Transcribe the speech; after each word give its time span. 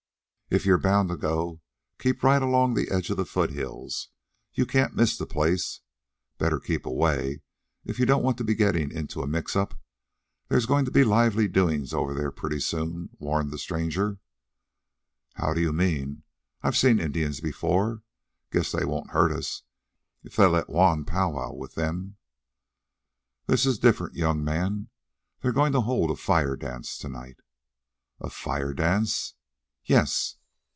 "If 0.53 0.65
ye're 0.65 0.77
bound 0.77 1.07
to 1.07 1.15
go, 1.15 1.61
keep 1.97 2.23
right 2.23 2.41
along 2.41 2.73
the 2.73 2.89
edge 2.91 3.09
of 3.09 3.15
the 3.15 3.23
foothills. 3.23 4.09
You 4.53 4.65
can't 4.65 4.93
miss 4.97 5.17
the 5.17 5.25
place. 5.25 5.79
Better 6.37 6.59
keep 6.59 6.85
away 6.85 7.41
if 7.85 7.97
you 7.99 8.05
don't 8.05 8.21
want 8.21 8.37
to 8.39 8.43
be 8.43 8.53
getting 8.53 8.91
into 8.91 9.21
a 9.21 9.27
mix 9.27 9.55
up. 9.55 9.79
There's 10.49 10.65
going 10.65 10.83
to 10.83 10.91
be 10.91 11.05
lively 11.05 11.47
doings 11.47 11.93
over 11.93 12.13
there 12.13 12.31
pretty 12.33 12.59
soon," 12.59 13.11
warned 13.17 13.51
the 13.51 13.57
stranger. 13.57 14.19
"How 15.35 15.53
do 15.53 15.61
you 15.61 15.71
mean? 15.71 16.23
I've 16.61 16.75
seen 16.75 16.99
Indians 16.99 17.39
before. 17.39 18.03
Guess 18.51 18.73
they 18.73 18.83
won't 18.83 19.11
hurt 19.11 19.31
us 19.31 19.63
if 20.21 20.35
they 20.35 20.47
let 20.47 20.67
Juan 20.69 21.05
pow 21.05 21.29
wow 21.31 21.53
with 21.53 21.75
them." 21.75 22.17
"This 23.45 23.65
is 23.65 23.79
different, 23.79 24.15
young 24.15 24.43
man. 24.43 24.89
They're 25.39 25.53
going 25.53 25.71
to 25.71 25.79
hold 25.79 26.11
a 26.11 26.15
fire 26.17 26.57
dance 26.57 26.97
to 26.97 27.07
night" 27.07 27.37
"A 28.19 28.29
fire 28.29 28.73
dance?" 28.73 29.35
"Yes." 29.85 30.35